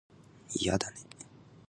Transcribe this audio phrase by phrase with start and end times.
[0.55, 0.95] いやだね